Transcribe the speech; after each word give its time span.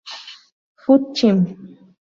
Food 0.83 1.13
Chem. 1.15 1.37